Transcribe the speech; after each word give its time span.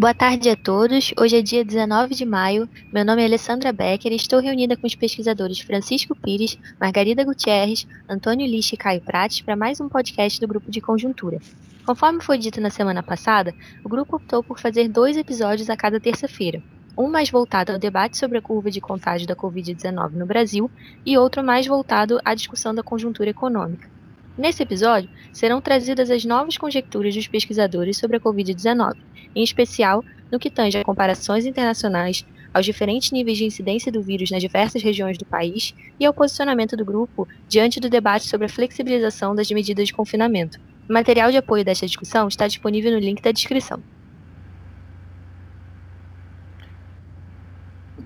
Boa 0.00 0.14
tarde 0.14 0.48
a 0.48 0.56
todos. 0.56 1.12
Hoje 1.20 1.36
é 1.36 1.42
dia 1.42 1.62
19 1.62 2.14
de 2.14 2.24
maio. 2.24 2.66
Meu 2.90 3.04
nome 3.04 3.20
é 3.20 3.26
Alessandra 3.26 3.70
Becker 3.70 4.10
e 4.10 4.16
estou 4.16 4.40
reunida 4.40 4.74
com 4.74 4.86
os 4.86 4.94
pesquisadores 4.94 5.60
Francisco 5.60 6.16
Pires, 6.16 6.56
Margarida 6.80 7.22
Gutierrez, 7.22 7.86
Antônio 8.08 8.46
Lixe 8.46 8.76
e 8.76 8.78
Caio 8.78 9.02
Prates 9.02 9.42
para 9.42 9.54
mais 9.54 9.78
um 9.78 9.90
podcast 9.90 10.40
do 10.40 10.48
Grupo 10.48 10.70
de 10.70 10.80
Conjuntura. 10.80 11.38
Conforme 11.84 12.22
foi 12.22 12.38
dito 12.38 12.62
na 12.62 12.70
semana 12.70 13.02
passada, 13.02 13.54
o 13.84 13.90
grupo 13.90 14.16
optou 14.16 14.42
por 14.42 14.58
fazer 14.58 14.88
dois 14.88 15.18
episódios 15.18 15.68
a 15.68 15.76
cada 15.76 16.00
terça-feira. 16.00 16.62
Um 16.96 17.10
mais 17.10 17.28
voltado 17.28 17.72
ao 17.72 17.78
debate 17.78 18.16
sobre 18.16 18.38
a 18.38 18.42
curva 18.42 18.70
de 18.70 18.80
contágio 18.80 19.28
da 19.28 19.36
Covid-19 19.36 20.12
no 20.12 20.24
Brasil 20.24 20.70
e 21.04 21.18
outro 21.18 21.44
mais 21.44 21.66
voltado 21.66 22.18
à 22.24 22.34
discussão 22.34 22.74
da 22.74 22.82
conjuntura 22.82 23.28
econômica. 23.28 23.86
Nesse 24.38 24.62
episódio, 24.62 25.10
serão 25.30 25.60
trazidas 25.60 26.10
as 26.10 26.24
novas 26.24 26.56
conjecturas 26.56 27.14
dos 27.14 27.28
pesquisadores 27.28 27.98
sobre 27.98 28.16
a 28.16 28.20
Covid-19, 28.20 28.96
em 29.34 29.42
especial 29.42 30.04
no 30.30 30.38
que 30.38 30.50
tange 30.50 30.78
a 30.78 30.84
comparações 30.84 31.44
internacionais, 31.44 32.24
aos 32.52 32.66
diferentes 32.66 33.12
níveis 33.12 33.38
de 33.38 33.44
incidência 33.44 33.92
do 33.92 34.02
vírus 34.02 34.30
nas 34.30 34.40
diversas 34.40 34.82
regiões 34.82 35.16
do 35.16 35.24
país 35.24 35.74
e 35.98 36.04
ao 36.04 36.12
posicionamento 36.12 36.76
do 36.76 36.84
grupo 36.84 37.26
diante 37.48 37.80
do 37.80 37.88
debate 37.88 38.26
sobre 38.26 38.46
a 38.46 38.48
flexibilização 38.48 39.34
das 39.34 39.50
medidas 39.50 39.86
de 39.86 39.94
confinamento. 39.94 40.58
O 40.88 40.92
material 40.92 41.30
de 41.30 41.36
apoio 41.36 41.64
desta 41.64 41.86
discussão 41.86 42.26
está 42.26 42.46
disponível 42.46 42.90
no 42.92 42.98
link 42.98 43.22
da 43.22 43.30
descrição. 43.30 43.80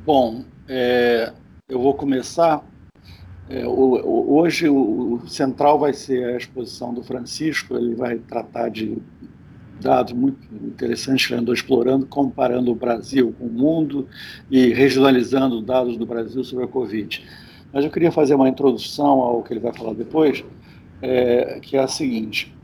Bom, 0.05 0.45
é, 0.69 1.33
eu 1.67 1.81
vou 1.81 1.95
começar 1.95 2.63
é, 3.49 3.67
hoje 3.67 4.69
o, 4.69 5.15
o, 5.15 5.29
central 5.29 5.79
vai 5.79 5.93
ser 5.93 6.25
a 6.25 6.37
exposição 6.37 6.95
do 6.95 7.03
Francisco, 7.03 7.77
ele 7.77 7.95
vai 7.95 8.19
tratar 8.19 8.71
de 8.71 8.99
dados 9.81 10.13
muito 10.13 10.39
interessantes 10.55 11.27
que 11.27 11.35
andou 11.35 11.55
explorando, 11.55 12.07
comparando 12.07 12.71
o 12.71 12.75
Brasil 12.75 13.35
com 13.39 13.47
o 13.47 13.51
mundo 13.51 14.09
e 14.51 14.73
regionalizando 14.73 15.61
dados 15.61 15.97
do 15.97 16.07
Brasil 16.07 16.43
sobre 16.45 16.65
a 16.65 16.69
Covid. 16.69 17.25
Mas 17.73 17.85
eu 17.85 17.91
queria 17.91 18.13
fazer 18.13 18.35
uma 18.35 18.49
introdução 18.49 19.21
ao 19.21 19.43
que 19.43 19.53
ele 19.53 19.61
vai 19.61 19.73
falar 19.73 19.95
depois, 19.95 20.45
é, 21.03 21.59
que 21.61 21.77
é 21.77 21.81
a 21.81 21.89
seguinte. 21.89 22.55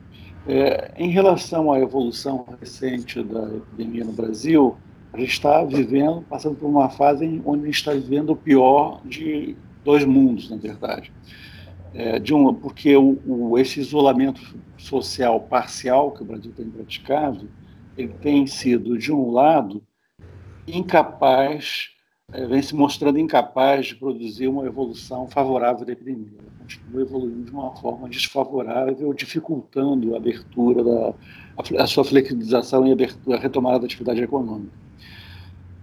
É, 0.47 0.93
em 0.97 1.11
relação 1.11 1.73
à 1.73 1.81
evolução 1.81 2.47
recente 2.59 3.23
da 3.23 3.43
epidemia 3.49 4.05
no 4.05 4.13
Brasil, 4.13 4.77
a 5.13 5.19
gente 5.19 5.33
está 5.33 5.65
vivendo, 5.65 6.25
passando 6.29 6.55
por 6.55 6.69
uma 6.69 6.89
fase 6.89 7.43
onde 7.45 7.65
a 7.65 7.67
gente 7.67 7.75
está 7.75 7.93
vivendo 7.93 8.31
o 8.31 8.37
pior 8.37 9.01
de 9.05 9.57
dois 9.85 10.05
mundos, 10.05 10.49
na 10.49 10.57
verdade. 10.57 11.13
É, 11.93 12.19
de 12.19 12.33
um, 12.33 12.55
porque 12.55 12.97
o, 12.97 13.19
o, 13.27 13.59
esse 13.59 13.81
isolamento 13.81 14.41
social 14.79 15.41
parcial 15.41 16.13
que 16.13 16.23
o 16.23 16.25
Brasil 16.25 16.53
tem 16.57 16.69
praticado, 16.71 17.49
ele 17.97 18.15
tem 18.21 18.47
sido, 18.47 18.97
de 18.97 19.13
um 19.13 19.31
lado, 19.31 19.83
incapaz, 20.67 21.91
é, 22.33 22.47
vem 22.47 22.63
se 22.63 22.75
mostrando 22.77 23.19
incapaz 23.19 23.87
de 23.87 23.97
produzir 23.97 24.47
uma 24.47 24.65
evolução 24.65 25.27
favorável 25.27 25.85
da 25.85 25.93
epidemia. 25.93 26.39
continua 26.61 27.03
evoluindo 27.03 27.45
de 27.45 27.51
uma 27.51 27.75
forma 27.75 28.09
desfavorável, 28.09 29.13
dificultando 29.13 30.15
a 30.15 30.19
abertura 30.19 30.85
da 30.85 31.15
a, 31.57 31.83
a 31.83 31.87
sua 31.87 32.05
flexibilização 32.05 32.87
e 32.87 32.93
abertura, 32.93 33.37
a 33.37 33.41
retomada 33.41 33.81
da 33.81 33.87
atividade 33.87 34.23
econômica. 34.23 34.73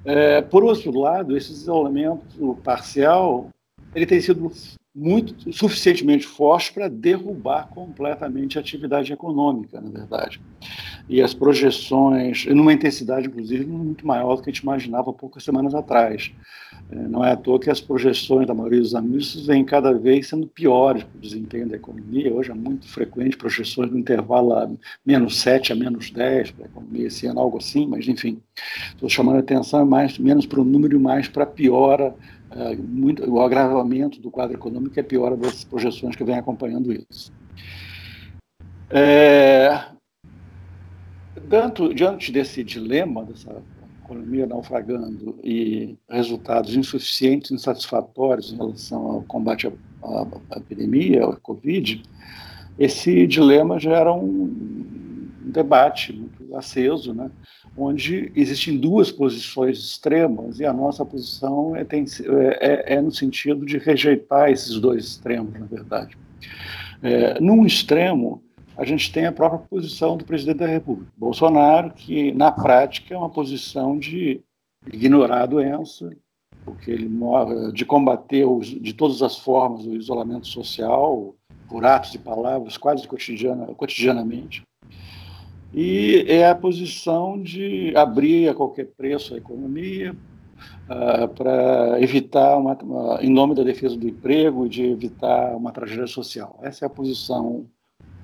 É, 0.06 0.42
por 0.42 0.64
outro 0.64 0.98
lado, 0.98 1.36
esse 1.36 1.52
isolamento 1.52 2.58
parcial 2.64 3.50
ele 3.94 4.06
tem 4.06 4.22
sido 4.22 4.50
muito 4.98 5.54
suficientemente 5.54 6.26
forte 6.26 6.74
para 6.74 6.88
derrubar 6.88 7.68
completamente 7.68 8.58
a 8.58 8.62
atividade 8.62 9.14
econômica, 9.14 9.80
na 9.80 9.92
verdade. 9.92 10.42
E 11.08 11.22
as 11.22 11.36
projeções, 11.36 12.48
numa 12.48 12.74
intensidade, 12.74 13.28
inclusive, 13.28 13.64
muito 13.64 14.08
maior 14.08 14.36
do 14.36 14.42
que 14.42 14.50
a 14.50 14.54
gente 14.54 14.64
imaginava 14.64 15.14
poucas 15.14 15.44
semanas 15.44 15.76
atrás. 15.76 16.32
É, 16.90 16.96
não 16.96 17.24
é 17.24 17.34
à 17.34 17.36
toa 17.36 17.60
que 17.60 17.70
as 17.70 17.80
projeções 17.80 18.48
da 18.48 18.56
maioria 18.56 18.82
dos 18.82 18.96
analistas 18.96 19.46
vêm 19.46 19.64
cada 19.64 19.94
vez 19.94 20.30
sendo 20.30 20.48
piores 20.48 21.04
para 21.04 21.18
o 21.18 21.22
desempenho 21.22 21.70
da 21.70 21.76
economia. 21.76 22.34
Hoje 22.34 22.50
é 22.50 22.56
muito 22.56 22.88
frequente 22.88 23.38
projeções 23.38 23.92
no 23.92 24.00
intervalo 24.00 24.54
a 24.54 24.68
menos 25.06 25.40
7 25.40 25.74
a 25.74 25.76
menos 25.76 26.10
10 26.10 26.52
para 26.52 26.66
a 26.66 26.70
economia 26.70 27.06
esse 27.06 27.28
ano, 27.28 27.40
algo 27.40 27.58
assim, 27.60 27.86
mas 27.86 28.08
enfim. 28.08 28.42
Estou 28.90 29.08
chamando 29.08 29.36
a 29.36 29.40
atenção 29.42 29.86
mais, 29.86 30.18
menos 30.18 30.48
para 30.48 30.60
o 30.60 30.66
número 30.66 30.98
e 30.98 31.00
mais 31.00 31.28
para 31.28 31.44
a 31.44 31.48
piora 31.48 32.16
muito, 32.78 33.30
o 33.30 33.42
agravamento 33.42 34.20
do 34.20 34.32
quadro 34.32 34.56
econômico 34.56 35.00
é 35.00 35.04
pior 35.04 35.36
das 35.36 35.64
projeções 35.64 36.16
que 36.16 36.24
vem 36.24 36.38
acompanhando 36.38 36.92
isso. 36.92 37.32
É, 38.90 39.84
tanto, 41.50 41.94
diante 41.94 42.32
desse 42.32 42.64
dilema, 42.64 43.24
dessa 43.24 43.62
economia 44.04 44.48
naufragando 44.48 45.38
e 45.44 45.98
resultados 46.10 46.76
insuficientes, 46.76 47.52
insatisfatórios 47.52 48.54
em 48.54 48.58
relação 48.58 49.12
ao 49.12 49.22
combate 49.24 49.68
à, 49.68 49.72
à, 50.52 50.58
epidemia, 50.58 51.26
à 51.26 51.36
Covid, 51.36 52.02
esse 52.80 53.28
dilema 53.28 53.80
gera 53.80 54.14
um 54.14 54.86
debate 55.48 56.14
muito 56.14 56.56
aceso, 56.56 57.14
né? 57.14 57.30
onde 57.78 58.32
existem 58.36 58.78
duas 58.78 59.12
posições 59.12 59.78
extremas 59.78 60.60
e 60.60 60.66
a 60.66 60.74
nossa 60.74 61.06
posição 61.06 61.76
é, 61.76 61.84
tem, 61.84 62.04
é, 62.04 62.94
é, 62.94 62.94
é 62.96 63.02
no 63.02 63.12
sentido 63.12 63.66
de 63.66 63.78
rejeitar 63.78 64.50
esses 64.50 64.80
dois 64.80 65.06
extremos, 65.06 65.54
na 65.54 65.66
verdade. 65.66 66.18
É, 67.04 67.40
num 67.40 67.66
extremo, 67.66 68.44
a 68.76 68.84
gente 68.84 69.12
tem 69.12 69.26
a 69.26 69.32
própria 69.32 69.60
posição 69.60 70.18
do 70.18 70.26
presidente 70.26 70.58
da 70.58 70.68
República, 70.68 71.12
Bolsonaro, 71.16 71.92
que 71.92 72.32
na 72.32 72.52
prática 72.52 73.14
é 73.14 73.18
uma 73.18 73.30
posição 73.30 73.98
de 73.98 74.42
ignorar 74.92 75.44
a 75.44 75.48
doença, 75.48 76.10
porque 76.64 76.92
ele 76.92 77.10
de 77.74 77.86
combater 77.86 78.46
os, 78.46 78.68
de 78.68 78.94
todas 78.94 79.22
as 79.22 79.38
formas 79.38 79.86
o 79.86 79.96
isolamento 79.96 80.48
social 80.48 81.36
por 81.70 81.86
atos 81.86 82.14
e 82.14 82.20
palavras 82.20 82.78
quase 82.78 83.08
cotidiana, 83.08 83.68
cotidianamente 83.76 84.64
e 85.74 86.26
é 86.28 86.48
a 86.48 86.56
posição 86.56 87.42
de 87.42 87.94
abrir 87.96 88.50
a 88.50 88.54
qualquer 88.54 88.86
preço 88.86 89.34
a 89.34 89.38
economia 89.38 90.16
uh, 90.90 91.28
para 91.30 92.02
evitar, 92.02 92.58
uma, 92.58 92.74
uma, 92.76 93.24
em 93.24 93.30
nome 93.30 93.54
da 93.54 93.64
defesa 93.64 93.98
do 93.98 94.08
emprego 94.08 94.68
de 94.68 94.84
evitar 94.84 95.56
uma 95.56 95.72
tragédia 95.72 96.08
social. 96.08 96.60
Essa 96.64 96.86
é 96.86 96.88
a 96.88 96.90
posição 96.90 97.66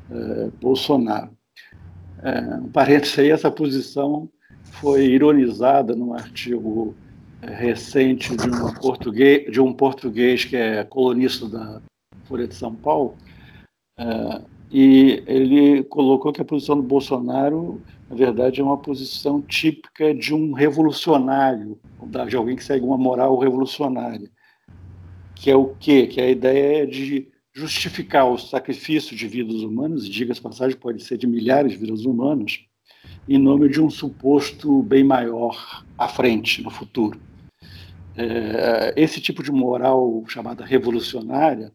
uh, 0.10 0.52
Bolsonaro. 0.62 1.32
Uh, 2.20 2.66
um 2.66 2.70
parênteses 2.70 3.20
aí, 3.20 3.30
essa 3.30 3.52
posição 3.52 4.30
foi 4.64 5.06
ironizada 5.06 5.96
num 5.96 6.14
artigo 6.14 6.96
recente 7.42 8.36
de 8.36 8.50
um 8.50 8.74
português, 8.76 9.52
de 9.52 9.60
um 9.60 9.74
português 9.74 10.46
que 10.46 10.56
é 10.56 10.84
colunista 10.84 11.48
da 11.48 11.82
Folha 12.24 12.48
de 12.48 12.56
São 12.56 12.74
Paulo, 12.74 13.16
uh, 14.00 14.53
e 14.74 15.24
ele 15.28 15.84
colocou 15.84 16.34
que 16.34 16.42
a 16.42 16.46
posição 16.46 16.76
do 16.76 16.82
Bolsonaro, 16.82 17.80
na 18.10 18.16
verdade, 18.16 18.60
é 18.60 18.64
uma 18.64 18.80
posição 18.80 19.40
típica 19.40 20.16
de 20.16 20.34
um 20.34 20.52
revolucionário, 20.52 21.80
de 22.28 22.36
alguém 22.36 22.56
que 22.56 22.64
segue 22.64 22.84
uma 22.84 22.98
moral 22.98 23.38
revolucionária. 23.38 24.28
Que 25.36 25.52
é 25.52 25.56
o 25.56 25.76
quê? 25.76 26.08
Que 26.08 26.20
a 26.20 26.28
ideia 26.28 26.82
é 26.82 26.86
de 26.88 27.28
justificar 27.54 28.28
o 28.28 28.40
sacrifício 28.40 29.16
de 29.16 29.28
vidas 29.28 29.62
humanas, 29.62 30.10
diga-se 30.10 30.42
passagem, 30.42 30.76
pode 30.76 31.04
ser 31.04 31.20
de 31.20 31.28
milhares 31.28 31.74
de 31.74 31.78
vidas 31.78 32.04
humanas, 32.04 32.62
em 33.30 33.38
nome 33.38 33.70
de 33.70 33.80
um 33.80 33.92
suposto 33.92 34.82
bem 34.82 35.04
maior 35.04 35.86
à 35.96 36.08
frente, 36.08 36.64
no 36.64 36.72
futuro. 36.72 37.22
É, 38.18 38.92
esse 38.98 39.22
tipo 39.22 39.44
de 39.44 39.52
moral 39.52 40.24
chamada 40.28 40.66
revolucionária 40.66 41.72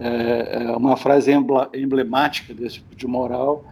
é, 0.00 0.64
é, 0.64 0.76
uma 0.76 0.96
frase 0.96 1.32
emblemática 1.74 2.54
desse 2.54 2.76
tipo 2.76 2.96
de 2.96 3.06
moral 3.06 3.64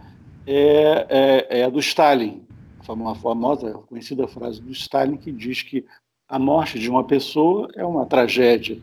é, 0.45 1.05
é, 1.09 1.59
é 1.59 1.63
a 1.63 1.69
do 1.69 1.79
Stalin, 1.79 2.43
uma 2.87 3.15
famosa, 3.15 3.71
conhecida 3.87 4.27
frase 4.27 4.61
do 4.61 4.71
Stalin 4.71 5.15
que 5.15 5.31
diz 5.31 5.61
que 5.61 5.85
a 6.27 6.37
morte 6.37 6.79
de 6.79 6.89
uma 6.89 7.03
pessoa 7.03 7.69
é 7.75 7.85
uma 7.85 8.05
tragédia, 8.05 8.79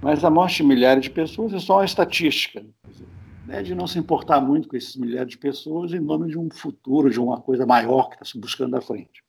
mas 0.00 0.24
a 0.24 0.30
morte 0.30 0.58
de 0.58 0.64
milhares 0.64 1.04
de 1.04 1.10
pessoas 1.10 1.52
é 1.52 1.58
só 1.58 1.78
uma 1.78 1.84
estatística. 1.84 2.64
Né, 3.46 3.62
de 3.62 3.74
não 3.74 3.86
se 3.86 3.98
importar 3.98 4.40
muito 4.40 4.68
com 4.68 4.76
esses 4.76 4.94
milhares 4.94 5.30
de 5.30 5.38
pessoas 5.38 5.92
em 5.92 5.98
nome 5.98 6.30
de 6.30 6.38
um 6.38 6.48
futuro, 6.50 7.10
de 7.10 7.18
uma 7.18 7.40
coisa 7.40 7.66
maior 7.66 8.08
que 8.08 8.14
está 8.14 8.24
se 8.24 8.38
buscando 8.38 8.76
à 8.76 8.80
frente. 8.80 9.24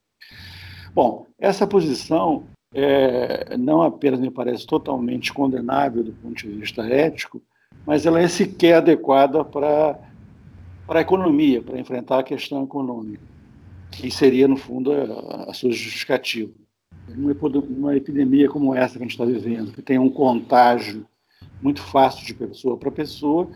Bom, 0.94 1.26
essa 1.40 1.66
posição 1.66 2.44
é, 2.74 3.58
não 3.58 3.82
apenas 3.82 4.20
me 4.20 4.32
parece 4.32 4.66
totalmente 4.66 5.34
condenável 5.34 6.04
do 6.04 6.14
ponto 6.14 6.36
de 6.36 6.48
vista 6.48 6.84
ético, 6.84 7.42
mas 7.86 8.06
ela 8.06 8.20
é 8.20 8.28
sequer 8.28 8.76
adequada 8.76 9.44
para, 9.44 10.00
para 10.88 11.00
a 11.00 11.02
economia, 11.02 11.62
para 11.62 11.80
enfrentar 11.80 12.20
a 12.20 12.24
questão 12.24 12.64
econômica, 12.64 13.24
que 13.92 14.10
seria, 14.10 14.48
no 14.48 14.56
fundo, 14.56 14.92
a, 14.92 15.50
a 15.50 15.54
sua 15.54 15.72
justificativa. 15.72 16.52
Numa 17.08 17.96
epidemia 17.96 18.48
como 18.50 18.74
essa 18.74 18.94
que 18.94 19.00
a 19.00 19.08
gente 19.08 19.12
está 19.12 19.26
vivendo, 19.26 19.74
que 19.74 19.82
tem 19.82 20.00
um 20.00 20.10
contágio 20.10 21.06
muito 21.62 21.82
fácil 21.82 22.26
de 22.26 22.34
pessoa 22.34 22.78
para 22.78 22.90
pessoa, 22.90 23.50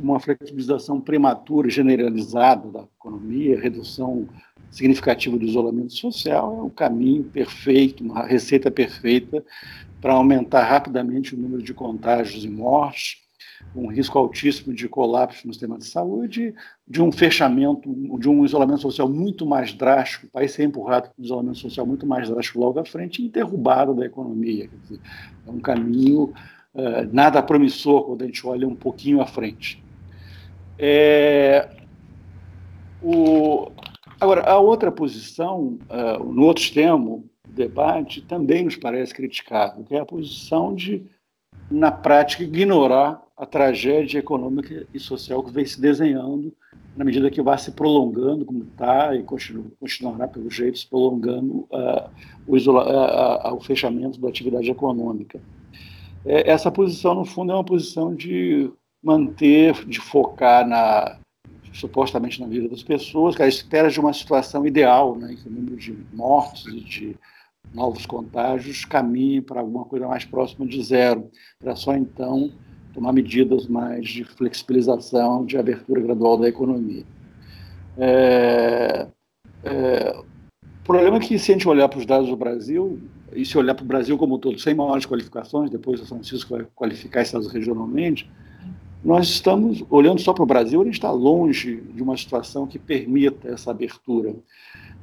uma 0.00 0.20
flexibilização 0.20 1.00
prematura, 1.00 1.68
generalizada 1.68 2.70
da 2.70 2.84
economia, 2.96 3.60
redução 3.60 4.28
significativo 4.74 5.38
do 5.38 5.44
isolamento 5.44 5.92
social, 5.92 6.58
é 6.58 6.62
o 6.62 6.70
caminho 6.70 7.22
perfeito, 7.22 8.02
uma 8.02 8.26
receita 8.26 8.70
perfeita 8.70 9.44
para 10.00 10.14
aumentar 10.14 10.64
rapidamente 10.64 11.34
o 11.34 11.38
número 11.38 11.62
de 11.62 11.72
contágios 11.72 12.44
e 12.44 12.48
mortes, 12.48 13.22
um 13.74 13.86
risco 13.86 14.18
altíssimo 14.18 14.74
de 14.74 14.88
colapso 14.88 15.46
no 15.46 15.52
sistema 15.52 15.78
de 15.78 15.84
saúde, 15.84 16.52
de 16.86 17.00
um 17.00 17.12
fechamento, 17.12 17.88
de 18.18 18.28
um 18.28 18.44
isolamento 18.44 18.82
social 18.82 19.08
muito 19.08 19.46
mais 19.46 19.72
drástico, 19.72 20.26
o 20.26 20.30
país 20.30 20.50
ser 20.50 20.64
empurrado 20.64 21.08
para 21.08 21.20
um 21.20 21.24
isolamento 21.24 21.58
social 21.58 21.86
muito 21.86 22.04
mais 22.04 22.28
drástico 22.28 22.58
logo 22.58 22.80
à 22.80 22.84
frente 22.84 23.24
e 23.24 23.28
derrubado 23.28 23.94
da 23.94 24.04
economia. 24.04 24.68
Dizer, 24.82 25.00
é 25.46 25.50
um 25.50 25.60
caminho 25.60 26.34
uh, 26.74 27.08
nada 27.12 27.40
promissor 27.40 28.04
quando 28.04 28.22
a 28.22 28.26
gente 28.26 28.44
olha 28.44 28.66
um 28.66 28.74
pouquinho 28.74 29.20
à 29.20 29.26
frente. 29.26 29.82
É, 30.76 31.68
o, 33.00 33.70
agora, 34.24 34.42
a 34.42 34.58
outra 34.58 34.90
posição, 34.90 35.78
uh, 35.88 36.24
no 36.24 36.44
outro 36.44 36.62
extremo 36.62 37.24
do 37.46 37.52
debate, 37.52 38.20
também 38.22 38.64
nos 38.64 38.76
parece 38.76 39.14
criticável, 39.14 39.84
que 39.84 39.94
é 39.94 40.00
a 40.00 40.06
posição 40.06 40.74
de, 40.74 41.04
na 41.70 41.92
prática, 41.92 42.42
ignorar 42.42 43.22
a 43.36 43.46
tragédia 43.46 44.18
econômica 44.18 44.86
e 44.92 44.98
social 44.98 45.42
que 45.42 45.52
vem 45.52 45.64
se 45.64 45.80
desenhando 45.80 46.54
na 46.96 47.04
medida 47.04 47.30
que 47.30 47.42
vai 47.42 47.58
se 47.58 47.72
prolongando, 47.72 48.44
como 48.44 48.62
está, 48.62 49.14
e 49.16 49.22
continua, 49.22 49.64
continuará, 49.80 50.28
pelo 50.28 50.50
jeito, 50.50 50.78
se 50.78 50.86
prolongando 50.86 51.66
uh, 51.70 52.08
o, 52.46 52.56
uh, 52.56 53.50
uh, 53.50 53.54
o 53.54 53.60
fechamento 53.60 54.20
da 54.20 54.28
atividade 54.28 54.70
econômica. 54.70 55.40
É, 56.24 56.50
essa 56.50 56.70
posição, 56.70 57.14
no 57.14 57.24
fundo, 57.24 57.52
é 57.52 57.54
uma 57.54 57.64
posição 57.64 58.14
de 58.14 58.70
manter, 59.02 59.84
de 59.86 60.00
focar 60.00 60.66
na 60.66 61.18
supostamente 61.74 62.40
na 62.40 62.46
vida 62.46 62.68
das 62.68 62.82
pessoas, 62.82 63.34
que 63.34 63.42
à 63.42 63.48
espera 63.48 63.90
de 63.90 63.98
uma 63.98 64.12
situação 64.12 64.66
ideal, 64.66 65.16
né, 65.16 65.32
em 65.32 65.36
que 65.36 65.48
o 65.48 65.52
número 65.52 65.76
de 65.76 65.96
mortos 66.12 66.66
e 66.68 66.80
de 66.80 67.16
novos 67.74 68.06
contágios 68.06 68.84
caminhe 68.84 69.40
para 69.40 69.60
alguma 69.60 69.84
coisa 69.84 70.06
mais 70.06 70.24
próxima 70.24 70.64
de 70.66 70.82
zero, 70.82 71.28
para 71.58 71.74
só 71.74 71.94
então 71.96 72.52
tomar 72.92 73.12
medidas 73.12 73.66
mais 73.66 74.08
de 74.08 74.22
flexibilização, 74.22 75.44
de 75.44 75.58
abertura 75.58 76.00
gradual 76.00 76.38
da 76.38 76.48
economia. 76.48 77.04
É, 77.98 79.08
é, 79.64 80.16
o 80.62 80.84
problema 80.84 81.16
é 81.16 81.20
que, 81.20 81.36
se 81.38 81.50
a 81.50 81.54
gente 81.54 81.68
olhar 81.68 81.88
para 81.88 81.98
os 81.98 82.06
dados 82.06 82.28
do 82.28 82.36
Brasil, 82.36 83.00
e 83.32 83.44
se 83.44 83.58
olhar 83.58 83.74
para 83.74 83.82
o 83.82 83.88
Brasil 83.88 84.16
como 84.16 84.36
um 84.36 84.38
todo, 84.38 84.60
sem 84.60 84.74
maiores 84.74 85.06
qualificações, 85.06 85.70
depois 85.70 86.00
o 86.00 86.06
Francisco 86.06 86.56
vai 86.56 86.66
qualificar 86.72 87.22
estados 87.22 87.50
regionalmente, 87.50 88.30
nós 89.04 89.28
estamos, 89.28 89.84
olhando 89.90 90.20
só 90.20 90.32
para 90.32 90.42
o 90.42 90.46
Brasil, 90.46 90.82
gente 90.84 90.94
está 90.94 91.10
longe 91.10 91.76
de 91.76 92.02
uma 92.02 92.16
situação 92.16 92.66
que 92.66 92.78
permita 92.78 93.48
essa 93.48 93.70
abertura. 93.70 94.34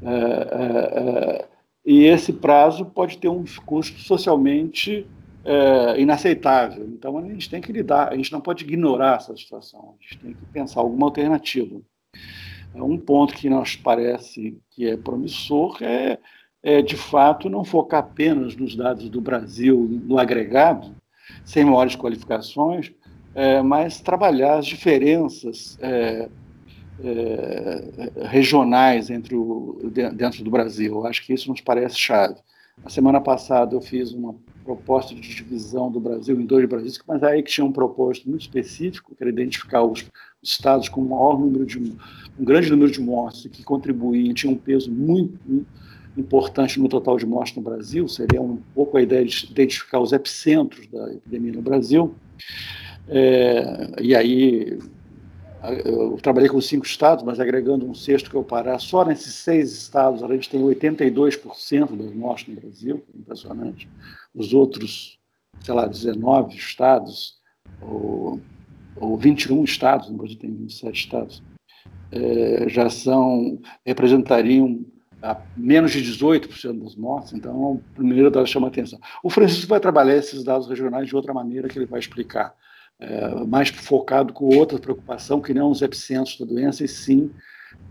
É, 0.01 0.09
é, 0.11 1.45
é 1.45 1.47
e 1.85 2.05
esse 2.05 2.31
prazo 2.31 2.85
pode 2.85 3.17
ter 3.17 3.27
um 3.27 3.43
custo 3.65 3.99
socialmente 3.99 5.05
é, 5.43 5.99
inaceitável. 5.99 6.85
Então 6.85 7.17
a 7.17 7.21
gente 7.23 7.49
tem 7.49 7.61
que 7.61 7.71
lidar, 7.71 8.11
a 8.11 8.15
gente 8.15 8.31
não 8.31 8.41
pode 8.41 8.63
ignorar 8.63 9.17
essa 9.17 9.35
situação, 9.35 9.95
a 9.99 10.03
gente 10.03 10.19
tem 10.19 10.33
que 10.33 10.45
pensar 10.47 10.81
alguma 10.81 11.07
alternativa. 11.07 11.81
É, 12.73 12.81
um 12.81 12.97
ponto 12.97 13.33
que 13.33 13.49
nos 13.49 13.75
parece 13.75 14.57
que 14.69 14.87
é 14.87 14.95
promissor 14.95 15.77
é, 15.81 16.19
é, 16.63 16.81
de 16.81 16.95
fato, 16.95 17.49
não 17.49 17.63
focar 17.63 18.01
apenas 18.01 18.55
nos 18.55 18.75
dados 18.75 19.09
do 19.09 19.19
Brasil 19.19 19.99
no 20.03 20.19
agregado, 20.19 20.95
sem 21.43 21.65
maiores 21.65 21.95
qualificações, 21.95 22.91
é, 23.33 23.61
mas 23.61 23.99
trabalhar 23.99 24.57
as 24.57 24.65
diferenças 24.65 25.77
é, 25.81 26.29
é, 27.03 28.11
regionais 28.27 29.09
entre 29.09 29.35
o, 29.35 29.79
dentro 30.13 30.43
do 30.43 30.51
Brasil. 30.51 31.05
Acho 31.05 31.25
que 31.25 31.33
isso 31.33 31.49
nos 31.49 31.61
parece 31.61 31.97
chave. 31.97 32.35
A 32.83 32.89
semana 32.89 33.21
passada 33.21 33.75
eu 33.75 33.81
fiz 33.81 34.11
uma 34.11 34.35
proposta 34.63 35.13
de 35.13 35.21
divisão 35.21 35.91
do 35.91 35.99
Brasil 35.99 36.39
em 36.39 36.45
dois 36.45 36.67
Brasis, 36.67 36.99
mas 37.07 37.23
aí 37.23 37.41
que 37.43 37.51
tinha 37.51 37.65
um 37.65 37.71
propósito 37.71 38.29
muito 38.29 38.41
específico, 38.41 39.15
que 39.15 39.23
era 39.23 39.29
identificar 39.29 39.83
os, 39.83 40.05
estados 40.41 40.89
com 40.89 41.01
o 41.01 41.09
maior 41.09 41.39
número 41.39 41.65
de 41.65 41.77
um 41.77 41.95
grande 42.39 42.69
número 42.71 42.91
de 42.91 42.99
mortes 42.99 43.45
que 43.45 43.63
contribuíam, 43.63 44.33
tinham 44.33 44.53
um 44.53 44.57
peso 44.57 44.91
muito 44.91 45.65
importante 46.17 46.79
no 46.79 46.89
total 46.89 47.17
de 47.17 47.25
mortes 47.25 47.55
no 47.55 47.61
Brasil, 47.61 48.07
seria 48.07 48.41
um 48.41 48.57
pouco 48.73 48.97
a 48.97 49.01
ideia 49.01 49.23
de 49.23 49.45
identificar 49.51 49.99
os 49.99 50.11
epicentros 50.11 50.87
da 50.87 51.13
epidemia 51.13 51.53
no 51.53 51.61
Brasil. 51.61 52.15
É, 53.11 54.01
e 54.01 54.15
aí 54.15 54.79
eu 55.85 56.17
trabalhei 56.21 56.49
com 56.49 56.61
cinco 56.61 56.85
estados, 56.85 57.23
mas 57.23 57.39
agregando 57.39 57.85
um 57.85 57.93
sexto 57.93 58.29
que 58.29 58.35
é 58.35 58.39
o 58.39 58.43
Pará, 58.43 58.79
só 58.79 59.05
nesses 59.05 59.35
seis 59.35 59.71
estados 59.73 60.23
a 60.23 60.27
gente 60.27 60.49
tem 60.49 60.61
82% 60.61 61.95
das 61.95 62.13
mortes 62.13 62.47
no 62.47 62.59
Brasil, 62.59 63.03
impressionante 63.13 63.87
os 64.33 64.53
outros, 64.53 65.19
sei 65.59 65.73
lá, 65.73 65.85
19 65.85 66.55
estados, 66.55 67.37
ou, 67.81 68.39
ou 68.95 69.17
21 69.17 69.63
estados, 69.65 70.09
no 70.09 70.17
Brasil 70.17 70.37
tem 70.39 70.49
27 70.49 70.95
estados, 70.95 71.43
é, 72.11 72.69
já 72.69 72.89
são, 72.89 73.59
representariam 73.85 74.83
menos 75.55 75.91
de 75.91 76.01
18% 76.01 76.81
das 76.81 76.95
mortes, 76.95 77.33
então, 77.33 77.73
o 77.73 77.83
primeiro 77.93 78.31
dado 78.31 78.47
chama 78.47 78.69
atenção. 78.69 78.99
O 79.21 79.29
Francisco 79.29 79.67
vai 79.67 79.79
trabalhar 79.79 80.15
esses 80.15 80.43
dados 80.43 80.67
regionais 80.67 81.07
de 81.07 81.15
outra 81.15 81.33
maneira 81.33 81.67
que 81.67 81.77
ele 81.77 81.85
vai 81.85 81.99
explicar, 81.99 82.55
é, 83.01 83.45
mais 83.45 83.69
focado 83.69 84.31
com 84.31 84.55
outra 84.55 84.77
preocupação, 84.77 85.41
que 85.41 85.55
não 85.55 85.71
os 85.71 85.81
epicentros 85.81 86.37
da 86.39 86.45
doença, 86.45 86.85
e 86.85 86.87
sim 86.87 87.31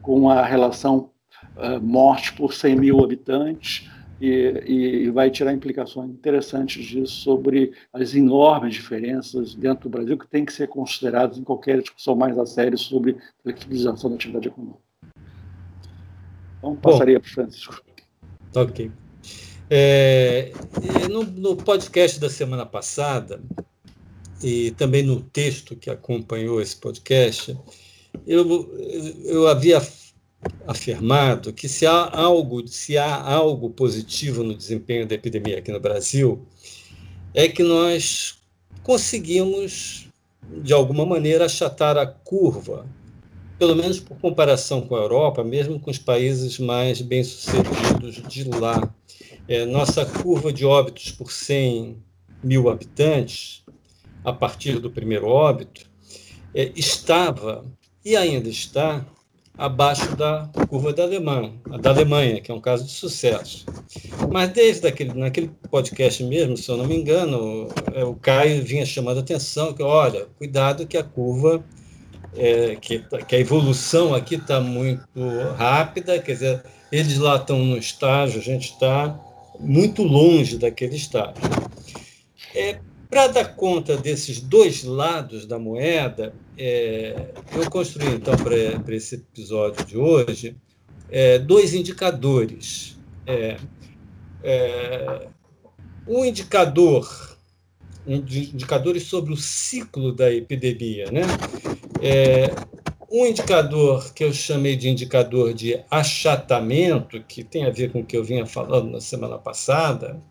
com 0.01 0.31
a 0.31 0.45
relação 0.45 1.11
uh, 1.57 1.81
morte 1.83 2.33
por 2.35 2.55
100 2.55 2.77
mil 2.77 3.03
habitantes, 3.03 3.91
e, 4.21 5.07
e, 5.07 5.11
vai 5.11 5.31
tirar 5.31 5.53
implicações 5.53 6.11
interessantes 6.11 6.85
disso 6.85 7.15
sobre 7.15 7.73
as 7.91 8.15
enormes 8.15 8.75
diferenças 8.75 9.55
dentro 9.55 9.89
do 9.89 9.93
Brasil 9.97 10.19
que 10.19 10.29
tem 10.29 10.45
que 10.45 10.53
ser 10.53 10.69
consideradas 10.69 11.39
em 11.39 11.43
qualquer 11.43 11.81
discussão 11.81 12.15
mais 12.15 12.39
a 12.39 12.45
sério 12.45 12.77
sobre 12.77 13.17
flexibilização 13.43 14.11
da 14.11 14.17
atividade 14.17 14.49
econômica. 14.49 14.79
Então, 16.59 16.77
passaria 16.77 17.19
para 17.19 17.27
o 17.27 17.33
Francisco. 17.33 17.83
Ok. 18.55 18.93
É, 19.71 20.53
no, 21.09 21.23
no 21.23 21.57
podcast 21.57 22.21
da 22.21 22.29
semana 22.29 22.67
passada, 22.67 23.41
e 24.43 24.71
também 24.73 25.03
no 25.03 25.21
texto 25.21 25.77
que 25.77 25.91
acompanhou 25.91 26.61
esse 26.61 26.77
podcast, 26.77 27.57
eu, 28.27 28.75
eu 29.25 29.49
havia 29.49 29.81
afirmado 30.67 31.53
que 31.53 31.69
se 31.69 31.87
há 31.87 32.11
algo, 32.11 32.67
se 32.67 32.97
há 32.97 33.23
algo 33.23 33.71
positivo 33.71 34.43
no 34.43 34.55
desempenho 34.55 35.07
da 35.07 35.15
epidemia 35.15 35.59
aqui 35.59 35.71
no 35.71 35.81
Brasil, 35.81 36.47
é 37.35 37.49
que 37.49 37.63
nós 37.63 38.39
conseguimos, 38.83 40.09
de 40.63 40.73
alguma 40.73 41.05
maneira, 41.05 41.45
achatar 41.45 41.97
a 41.97 42.07
curva, 42.07 42.87
pelo 43.59 43.77
menos 43.77 44.01
por 44.01 44.19
comparação 44.19 44.81
com 44.81 44.97
a 44.97 45.01
Europa, 45.01 45.45
mesmo 45.45 45.79
com 45.79 45.91
os 45.91 45.99
países 45.99 46.59
mais 46.59 47.03
bem-sucedidos 47.03 48.23
de 48.27 48.45
lá. 48.45 48.93
É, 49.47 49.67
nossa 49.67 50.07
curva 50.07 50.53
de 50.53 50.65
óbitos 50.65 51.11
por 51.11 51.31
100 51.31 51.99
mil 52.43 52.71
habitantes, 52.71 53.63
a 54.25 54.33
partir 54.33 54.79
do 54.79 54.91
primeiro 54.91 55.27
óbito, 55.27 55.89
é, 56.55 56.73
estava 56.75 57.65
e 58.05 58.17
ainda 58.17 58.49
está 58.49 59.05
abaixo 59.57 60.17
da 60.17 60.49
curva 60.69 60.93
da 60.93 61.03
Alemanha, 61.03 61.53
da 61.83 61.91
Alemanha, 61.91 62.41
que 62.41 62.51
é 62.51 62.55
um 62.55 62.61
caso 62.61 62.85
de 62.85 62.93
sucesso. 62.93 63.67
Mas 64.33 64.51
desde 64.51 64.87
aquele, 64.87 65.13
naquele 65.13 65.51
podcast 65.71 66.25
mesmo, 66.25 66.57
se 66.57 66.69
eu 66.71 66.79
não 66.79 66.87
me 66.87 66.97
engano, 66.97 67.69
é, 67.93 68.03
o 68.03 68.15
Caio 68.15 68.63
vinha 68.65 68.87
chamando 68.87 69.19
a 69.19 69.21
atenção 69.21 69.75
que, 69.75 69.83
olha, 69.83 70.27
cuidado 70.39 70.87
que 70.87 70.97
a 70.97 71.05
curva, 71.05 71.63
é, 72.35 72.77
que, 72.77 73.05
que 73.29 73.37
a 73.37 73.39
evolução 73.39 74.15
aqui 74.15 74.37
está 74.37 74.61
muito 74.61 75.05
rápida, 75.57 76.19
quer 76.19 76.33
dizer, 76.33 76.63
eles 76.91 77.19
lá 77.19 77.37
estão 77.37 77.59
no 77.59 77.77
estágio, 77.77 78.41
a 78.41 78.45
gente 78.45 78.73
está 78.73 79.19
muito 79.59 80.03
longe 80.03 80.57
daquele 80.57 80.97
estágio. 80.97 81.35
É, 82.55 82.81
para 83.11 83.27
dar 83.27 83.57
conta 83.57 83.97
desses 83.97 84.41
dois 84.41 84.85
lados 84.85 85.45
da 85.45 85.59
moeda, 85.59 86.33
é, 86.57 87.33
eu 87.53 87.69
construí, 87.69 88.15
então, 88.15 88.37
para 88.37 88.95
esse 88.95 89.17
episódio 89.17 89.85
de 89.85 89.99
hoje, 89.99 90.57
é, 91.11 91.39
dois 91.41 91.75
indicadores. 91.75 92.97
É, 93.27 93.57
é, 94.45 95.27
um 96.07 96.25
indicador, 96.25 97.37
indicadores 98.07 99.03
sobre 99.03 99.33
o 99.33 99.37
ciclo 99.37 100.13
da 100.13 100.33
epidemia. 100.33 101.11
Né? 101.11 101.23
É, 102.01 102.55
um 103.11 103.27
indicador 103.27 104.15
que 104.15 104.23
eu 104.23 104.33
chamei 104.33 104.77
de 104.77 104.89
indicador 104.89 105.53
de 105.53 105.81
achatamento, 105.91 107.21
que 107.25 107.43
tem 107.43 107.65
a 107.65 107.71
ver 107.71 107.91
com 107.91 108.01
o 108.01 108.07
que 108.07 108.17
eu 108.17 108.23
vinha 108.23 108.47
falando 108.47 108.93
na 108.93 109.01
semana 109.01 109.37
passada, 109.37 110.23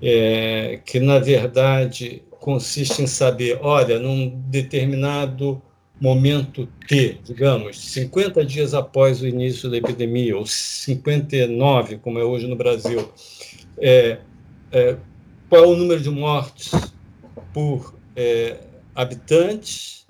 é, 0.00 0.80
que 0.84 1.00
na 1.00 1.18
verdade 1.18 2.22
consiste 2.40 3.02
em 3.02 3.06
saber, 3.06 3.58
olha, 3.62 3.98
num 3.98 4.28
determinado 4.48 5.62
momento 6.00 6.68
T, 6.86 7.18
digamos, 7.24 7.78
50 7.92 8.44
dias 8.44 8.74
após 8.74 9.22
o 9.22 9.26
início 9.26 9.70
da 9.70 9.76
epidemia, 9.76 10.36
ou 10.36 10.44
59, 10.44 11.98
como 11.98 12.18
é 12.18 12.24
hoje 12.24 12.46
no 12.46 12.56
Brasil, 12.56 13.08
é, 13.78 14.18
é, 14.70 14.96
qual 15.48 15.64
é 15.64 15.66
o 15.66 15.76
número 15.76 16.00
de 16.00 16.10
mortes 16.10 16.72
por 17.52 17.94
é, 18.16 18.58
habitantes, 18.94 20.06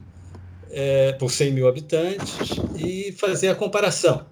é, 0.70 1.12
por 1.12 1.30
100 1.30 1.52
mil 1.52 1.68
habitantes, 1.68 2.36
e 2.76 3.12
fazer 3.12 3.48
a 3.48 3.54
comparação. 3.54 4.26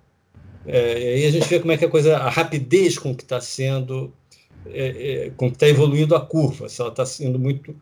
É, 0.66 0.98
e 1.00 1.06
aí 1.14 1.26
a 1.26 1.30
gente 1.30 1.48
vê 1.48 1.60
como 1.60 1.72
é 1.72 1.76
que 1.76 1.84
a 1.84 1.88
coisa, 1.88 2.16
a 2.16 2.30
rapidez 2.30 2.98
com 2.98 3.14
que 3.14 3.22
está 3.22 3.40
sendo, 3.40 4.12
é, 4.66 5.32
com 5.36 5.48
que 5.48 5.56
está 5.56 5.68
evoluindo 5.68 6.14
a 6.14 6.20
curva, 6.20 6.68
se 6.68 6.80
ela 6.80 6.90
está 6.90 7.04
sendo 7.04 7.38
muito 7.38 7.74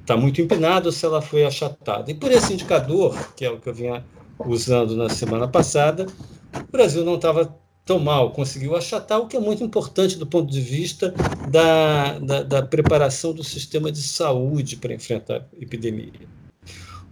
está 0.00 0.16
muito 0.16 0.40
empinada 0.40 0.86
ou 0.86 0.92
se 0.92 1.04
ela 1.04 1.20
foi 1.20 1.44
achatada. 1.44 2.08
E 2.08 2.14
por 2.14 2.30
esse 2.30 2.52
indicador, 2.52 3.34
que 3.34 3.44
é 3.44 3.50
o 3.50 3.58
que 3.58 3.68
eu 3.68 3.74
vinha 3.74 4.04
usando 4.38 4.94
na 4.94 5.08
semana 5.08 5.48
passada, 5.48 6.06
o 6.54 6.70
Brasil 6.70 7.04
não 7.04 7.16
estava 7.16 7.52
tão 7.84 7.98
mal, 7.98 8.30
conseguiu 8.30 8.76
achatar, 8.76 9.20
o 9.20 9.26
que 9.26 9.36
é 9.36 9.40
muito 9.40 9.62
importante 9.64 10.16
do 10.16 10.26
ponto 10.26 10.50
de 10.50 10.60
vista 10.60 11.12
da, 11.50 12.18
da, 12.18 12.42
da 12.42 12.62
preparação 12.62 13.32
do 13.32 13.44
sistema 13.44 13.90
de 13.90 14.02
saúde 14.02 14.76
para 14.76 14.94
enfrentar 14.94 15.36
a 15.36 15.62
epidemia. 15.62 16.12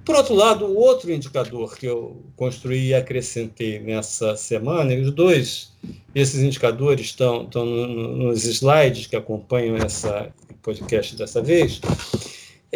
Por 0.04 0.14
outro 0.16 0.34
lado, 0.34 0.66
o 0.66 0.76
outro 0.76 1.10
indicador 1.10 1.76
que 1.76 1.86
eu 1.86 2.22
construí 2.36 2.88
e 2.88 2.94
acrescentei 2.94 3.78
nessa 3.78 4.36
semana, 4.36 4.92
e 4.92 5.00
os 5.00 5.10
dois, 5.10 5.72
esses 6.14 6.42
indicadores 6.42 7.06
estão, 7.06 7.44
estão 7.44 7.64
nos 7.64 8.44
slides 8.44 9.06
que 9.06 9.16
acompanham 9.16 9.76
essa 9.76 10.30
podcast 10.62 11.16
dessa 11.16 11.42
vez, 11.42 11.80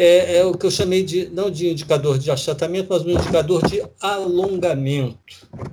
é, 0.00 0.38
é, 0.38 0.44
o 0.44 0.56
que 0.56 0.64
eu 0.64 0.70
chamei 0.70 1.02
de, 1.02 1.28
não 1.30 1.50
de 1.50 1.68
indicador 1.68 2.18
de 2.18 2.30
achatamento, 2.30 2.86
mas 2.88 3.04
um 3.04 3.10
indicador 3.10 3.66
de 3.66 3.82
alongamento 4.00 5.18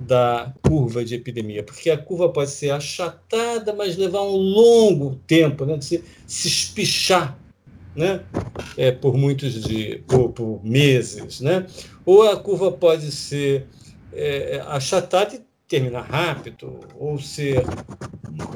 da 0.00 0.52
curva 0.66 1.04
de 1.04 1.14
epidemia, 1.14 1.62
porque 1.62 1.90
a 1.90 1.96
curva 1.96 2.28
pode 2.28 2.50
ser 2.50 2.70
achatada, 2.70 3.72
mas 3.72 3.96
levar 3.96 4.22
um 4.22 4.36
longo 4.36 5.20
tempo, 5.26 5.64
né, 5.64 5.76
de 5.76 5.84
se, 5.84 6.04
se 6.26 6.48
espichar 6.48 7.38
né, 7.96 8.20
é, 8.76 8.92
por 8.92 9.16
muitos 9.16 9.62
dias, 9.64 10.00
por, 10.06 10.30
por, 10.30 10.60
meses, 10.64 11.40
né, 11.40 11.66
ou 12.04 12.28
a 12.28 12.36
curva 12.36 12.70
pode 12.70 13.10
ser 13.10 13.66
é, 14.12 14.62
achatada 14.66 15.34
e 15.34 15.40
terminar 15.68 16.02
rápido, 16.02 16.78
ou 16.98 17.18
ser 17.18 17.64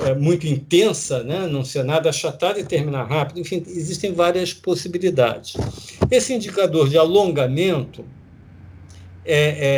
é, 0.07 0.15
muito 0.15 0.47
intensa, 0.47 1.23
né? 1.25 1.47
não 1.47 1.65
ser 1.65 1.85
nada 1.85 2.09
achatado 2.09 2.59
e 2.59 2.65
terminar 2.65 3.05
rápido. 3.05 3.41
Enfim, 3.41 3.63
existem 3.67 4.13
várias 4.13 4.55
possibilidades. 4.55 5.55
Esse 6.11 6.33
indicador 6.33 6.89
de 6.89 6.97
alongamento 6.97 8.05
é, 9.25 9.37
é, 9.37 9.71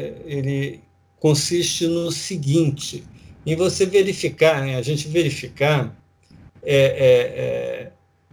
é 0.00 0.14
ele 0.24 0.80
consiste 1.18 1.86
no 1.86 2.10
seguinte: 2.10 3.04
em 3.44 3.54
você 3.54 3.84
verificar, 3.84 4.64
né? 4.64 4.76
a 4.76 4.82
gente 4.82 5.06
verificar 5.08 5.94
é, 6.62 7.90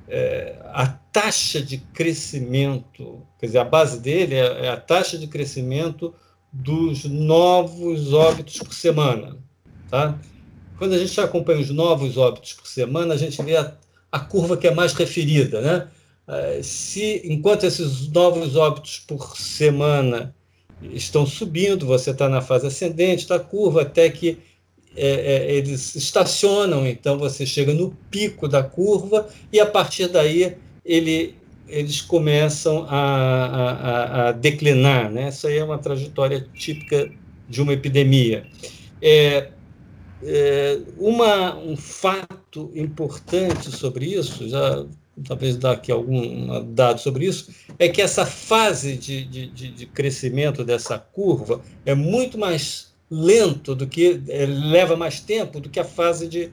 é, 0.08 0.56
a 0.66 0.88
taxa 0.88 1.62
de 1.62 1.78
crescimento, 1.78 3.22
quer 3.40 3.48
dizer, 3.48 3.58
a 3.60 3.66
base 3.66 4.00
dele 4.00 4.36
é 4.36 4.70
a 4.70 4.78
taxa 4.78 5.18
de 5.18 5.28
crescimento 5.28 6.14
dos 6.52 7.04
novos 7.06 8.14
óbitos 8.14 8.58
por 8.58 8.74
semana. 8.74 9.38
Tá? 9.90 10.18
Quando 10.78 10.94
a 10.94 10.98
gente 10.98 11.20
acompanha 11.20 11.60
os 11.60 11.70
novos 11.70 12.18
óbitos 12.18 12.54
por 12.54 12.68
semana, 12.68 13.14
a 13.14 13.18
gente 13.18 13.42
vê 13.42 13.58
a, 13.58 13.74
a 14.12 14.20
curva 14.20 14.56
que 14.56 14.68
é 14.68 14.74
mais 14.74 14.94
referida. 14.94 15.62
Né? 15.62 15.88
Eh, 16.28 16.62
se, 16.64 17.22
enquanto 17.26 17.66
esses 17.66 18.08
novos 18.10 18.56
óbitos 18.56 19.00
por 19.00 19.38
semana 19.38 20.36
estão 20.82 21.26
subindo, 21.26 21.86
você 21.86 22.12
está 22.12 22.30
na 22.30 22.42
fase 22.42 22.68
ascendente 22.68 23.28
da 23.28 23.40
curva, 23.40 23.82
até 23.82 24.10
que 24.10 24.38
é, 24.98 25.36
é, 25.36 25.54
eles 25.54 25.96
estacionam, 25.96 26.88
então 26.88 27.20
você 27.20 27.46
chega 27.46 27.72
no 27.72 27.92
pico 28.10 28.48
da 28.48 28.64
curva 28.64 29.30
e 29.54 29.60
a 29.60 29.66
partir 29.66 30.08
daí 30.08 30.58
ele 30.84 31.36
eles 31.68 32.02
começam 32.02 32.86
a, 32.88 32.96
a, 32.96 34.30
a, 34.30 34.32
declinar. 34.32 35.12
Né? 35.12 35.24
Essa 35.24 35.50
aí 35.50 35.58
é 35.58 35.64
uma 35.64 35.78
trajetória 35.78 36.48
típica 36.54 37.12
de 37.50 37.62
uma 37.62 37.74
epidemia. 37.74 38.46
É, 39.02 39.50
é, 40.24 40.80
uma, 40.98 41.58
um 41.58 41.76
fato 41.76 42.72
importante 42.74 43.70
sobre 43.70 44.06
isso, 44.06 44.48
já 44.48 44.86
talvez 45.26 45.58
dar 45.58 45.72
aqui 45.72 45.92
algum 45.92 46.74
dado 46.74 47.02
sobre 47.02 47.26
isso, 47.26 47.52
é 47.78 47.90
que 47.90 48.02
essa 48.02 48.26
fase 48.26 48.96
de, 48.96 49.26
de, 49.26 49.48
de 49.48 49.86
crescimento 49.88 50.64
dessa 50.64 50.98
curva 50.98 51.62
é 51.86 51.94
muito 51.94 52.38
mais 52.38 52.94
lento 53.10 53.74
do 53.74 53.88
que 53.88 54.22
é, 54.28 54.46
leva 54.46 54.96
mais 54.96 55.20
tempo 55.20 55.60
do 55.60 55.70
que 55.70 55.80
a 55.80 55.86
fase 55.86 56.28
de, 56.28 56.52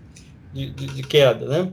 de, 0.53 0.71
de 0.71 1.03
queda, 1.03 1.47
né? 1.47 1.73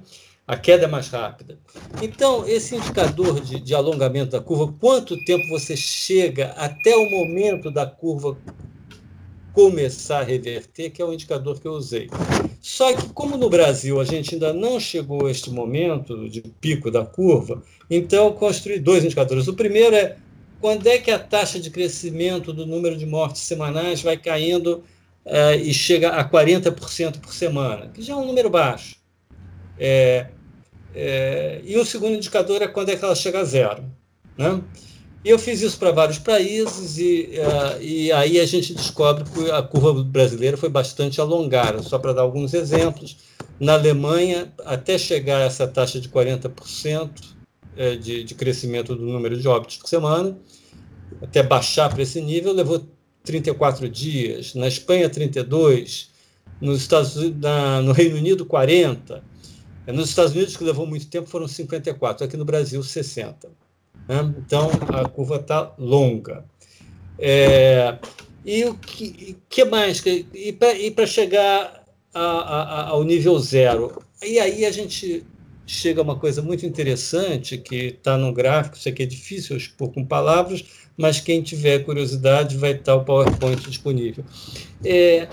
a 0.52 0.58
queda 0.58 0.84
é 0.84 0.88
mais 0.88 1.08
rápida. 1.08 1.58
Então, 2.02 2.46
esse 2.46 2.76
indicador 2.76 3.40
de, 3.40 3.60
de, 3.60 3.74
alongamento 3.74 4.32
da 4.32 4.42
curva, 4.42 4.74
quanto 4.80 5.24
tempo 5.24 5.48
você 5.48 5.78
chega 5.78 6.48
até 6.58 6.94
o 6.94 7.10
momento 7.10 7.72
da 7.72 7.86
curva 7.86 8.38
começar 9.54 10.20
a 10.20 10.24
reverter, 10.24 10.90
que 10.90 11.02
é 11.02 11.06
o 11.06 11.14
indicador 11.14 11.60
que 11.60 11.68
eu 11.68 11.72
usei. 11.72 12.10
Só 12.60 12.94
que, 12.94 13.10
como 13.14 13.38
no 13.38 13.50
Brasil 13.50 14.00
a 14.00 14.04
gente 14.04 14.34
ainda 14.34 14.54
não 14.54 14.80
chegou 14.80 15.28
a 15.28 15.32
este 15.32 15.50
momento 15.50 16.30
de 16.30 16.42
pico 16.42 16.92
da 16.92 17.06
curva, 17.06 17.64
então 17.90 18.34
construí 18.34 18.78
dois 18.80 19.06
indicadores. 19.06 19.48
O 19.48 19.54
primeiro 19.54 19.96
é 19.96 20.18
quando 20.62 20.86
é 20.88 21.00
que 21.00 21.10
a 21.10 21.18
taxa 21.18 21.60
de 21.60 21.72
crescimento 21.72 22.54
do 22.54 22.66
número 22.66 22.96
de 22.96 23.06
mortes 23.06 23.42
semanais 23.42 24.02
vai 24.02 24.16
caindo 24.16 24.84
é, 25.26 25.56
e 25.56 25.74
chega 25.74 26.10
a 26.12 26.24
40% 26.24 27.20
por 27.20 27.34
semana, 27.34 27.90
que 27.94 28.02
já 28.02 28.14
é 28.14 28.16
um 28.16 28.26
número 28.26 28.50
baixo. 28.50 28.96
É, 29.78 30.28
é, 30.94 31.62
e 31.66 31.76
o 31.78 31.86
segundo 31.86 32.16
indicador 32.16 32.62
é 32.62 32.68
quando 32.68 32.90
é 32.90 32.96
que 32.96 33.04
ela 33.04 33.16
chega 33.16 33.40
a 33.40 33.44
zero. 33.44 33.84
Né? 34.38 34.62
E 35.26 35.30
eu 35.30 35.40
fiz 35.40 35.62
isso 35.62 35.78
para 35.78 35.92
vários 35.92 36.20
países 36.20 36.98
e, 36.98 37.32
uh, 37.38 37.82
e 37.82 38.12
aí 38.12 38.40
a 38.40 38.46
gente 38.46 38.74
descobre 38.74 39.24
que 39.24 39.52
a 39.52 39.62
curva 39.62 40.04
brasileira 40.04 40.58
foi 40.58 40.70
bastante 40.70 41.22
alongada. 41.22 41.82
Só 41.84 42.00
para 42.00 42.14
dar 42.14 42.22
alguns 42.24 42.54
exemplos, 42.54 43.18
na 43.60 43.74
Alemanha, 43.74 44.52
até 44.66 44.98
chegar 44.98 45.38
a 45.38 45.46
essa 45.46 45.68
taxa 45.68 46.00
de 46.00 46.10
40% 46.10 47.10
é, 47.76 47.96
de, 47.96 48.24
de 48.24 48.36
crescimento 48.36 48.96
do 48.96 49.06
número 49.06 49.40
de 49.40 49.48
óbitos 49.48 49.78
por 49.78 49.88
semana, 49.88 50.38
até 51.22 51.44
baixar 51.44 51.90
para 51.90 52.02
esse 52.02 52.22
nível, 52.22 52.54
levou 52.54 52.86
34 53.24 53.88
dias. 53.90 54.56
Na 54.56 54.68
Espanha, 54.68 55.10
32. 55.10 56.10
Nos 56.60 56.82
Estados 56.82 57.16
Unidos, 57.16 57.42
na, 57.42 57.82
no 57.82 57.92
Reino 57.92 58.18
Unido, 58.18 58.46
40 58.46 59.24
é, 59.86 59.92
nos 59.92 60.10
Estados 60.10 60.34
Unidos, 60.34 60.56
que 60.56 60.64
levou 60.64 60.86
muito 60.86 61.08
tempo, 61.08 61.28
foram 61.28 61.48
54, 61.48 62.26
aqui 62.26 62.38
no 62.38 62.46
Brasil, 62.46 62.84
60. 62.84 63.50
Né? 64.08 64.34
Então, 64.38 64.70
a 64.90 65.08
curva 65.08 65.38
está 65.38 65.74
longa. 65.78 66.46
É, 67.18 67.98
e 68.46 68.64
o 68.66 68.76
que, 68.76 69.38
que 69.50 69.66
mais? 69.66 70.04
E 70.06 70.92
para 70.92 71.06
chegar 71.06 71.84
a, 72.14 72.22
a, 72.22 72.88
ao 72.90 73.04
nível 73.04 73.38
zero? 73.40 74.02
E 74.24 74.40
aí 74.40 74.66
a 74.66 74.72
gente 74.72 75.26
chega 75.72 76.02
uma 76.02 76.18
coisa 76.18 76.42
muito 76.42 76.66
interessante 76.66 77.58
que 77.58 77.76
está 77.88 78.18
no 78.18 78.34
gráfico, 78.34 78.78
isso 78.78 78.90
aqui 78.90 79.04
é 79.04 79.06
difícil 79.06 79.56
expor 79.56 79.92
com 79.92 80.06
palavras, 80.06 80.64
mas 80.98 81.20
quem 81.20 81.42
tiver 81.42 81.80
curiosidade 81.80 82.58
vai 82.58 82.72
estar 82.72 82.96
o 82.96 83.06
PowerPoint 83.06 83.62
disponível. 83.70 84.24
É, 84.84 85.28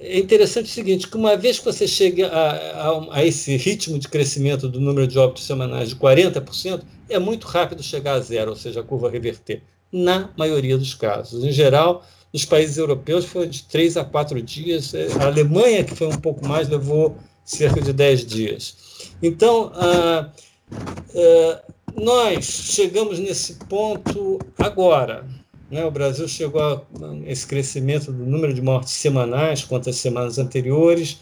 é 0.00 0.18
interessante 0.18 0.66
o 0.66 0.74
seguinte, 0.74 1.08
que 1.08 1.16
uma 1.16 1.36
vez 1.36 1.60
que 1.60 1.64
você 1.64 1.86
chega 1.86 2.26
a, 2.26 2.50
a, 2.50 3.18
a, 3.18 3.24
esse 3.24 3.56
ritmo 3.56 3.98
de 3.98 4.08
crescimento 4.08 4.68
do 4.68 4.80
número 4.80 5.06
de 5.06 5.18
óbitos 5.18 5.46
semanais 5.46 5.90
de 5.90 5.96
40%, 5.96 6.82
é 7.08 7.18
muito 7.18 7.46
rápido 7.46 7.82
chegar 7.82 8.14
a 8.14 8.20
zero, 8.20 8.50
ou 8.50 8.56
seja, 8.56 8.80
a 8.80 8.82
curva 8.82 9.08
reverter, 9.08 9.62
na 9.92 10.30
maioria 10.36 10.76
dos 10.76 10.92
casos. 10.92 11.44
Em 11.44 11.52
geral, 11.52 12.04
nos 12.32 12.44
países 12.44 12.78
europeus 12.78 13.24
foi 13.24 13.46
de 13.46 13.62
3 13.62 13.96
a 13.96 14.04
4 14.04 14.42
dias, 14.42 14.92
é, 14.92 15.06
a 15.20 15.26
Alemanha, 15.26 15.84
que 15.84 15.94
foi 15.94 16.08
um 16.08 16.18
pouco 16.18 16.44
mais, 16.46 16.68
levou 16.68 17.16
cerca 17.44 17.80
de 17.80 17.92
10 17.92 18.26
dias. 18.26 18.76
Então, 19.22 19.70
ah, 19.74 20.30
ah, 20.70 21.62
nós 21.94 22.44
chegamos 22.44 23.18
nesse 23.18 23.54
ponto 23.66 24.38
agora, 24.58 25.24
né? 25.70 25.84
O 25.84 25.90
Brasil 25.90 26.26
chegou 26.28 26.60
a 26.60 26.82
esse 27.26 27.46
crescimento 27.46 28.12
do 28.12 28.24
número 28.24 28.52
de 28.52 28.62
mortes 28.62 28.92
semanais 28.92 29.64
quanto 29.64 29.90
às 29.90 29.96
semanas 29.96 30.38
anteriores 30.38 31.18